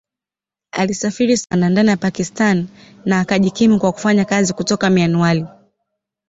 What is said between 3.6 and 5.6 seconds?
kwa kufanya kazi kutoka Mianwali.